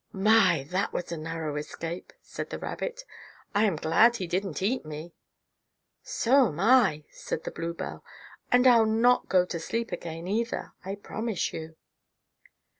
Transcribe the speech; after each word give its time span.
"My, 0.13 0.65
that 0.71 0.91
was 0.93 1.11
a 1.11 1.15
narrow 1.17 1.55
escape!" 1.57 2.11
said 2.23 2.49
the 2.49 2.57
rabbit. 2.57 3.03
"I 3.53 3.65
am 3.65 3.75
glad 3.75 4.15
he 4.15 4.25
didn't 4.25 4.63
eat 4.63 4.83
me." 4.83 5.13
"So 6.01 6.47
am 6.47 6.59
I," 6.59 7.03
said 7.11 7.43
the 7.43 7.51
bluebell, 7.51 8.03
"and 8.51 8.65
I'll 8.65 8.87
not 8.87 9.29
go 9.29 9.45
to 9.45 9.59
sleep 9.59 9.91
again, 9.91 10.27
either, 10.27 10.73
I 10.83 10.95
promise 10.95 11.53
you." 11.53 11.75